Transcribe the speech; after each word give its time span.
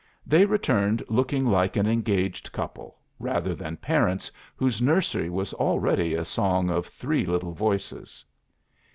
They 0.25 0.45
returned 0.45 1.03
looking 1.09 1.45
like 1.45 1.75
an 1.75 1.85
engaged 1.85 2.51
couple, 2.51 2.97
rather 3.19 3.53
than 3.53 3.77
parents 3.77 4.31
whose 4.55 4.81
nursery 4.81 5.29
was 5.29 5.53
already 5.53 6.15
a 6.15 6.25
song 6.25 6.71
of 6.71 6.87
three 6.87 7.23
little 7.23 7.53
voices. 7.53 8.25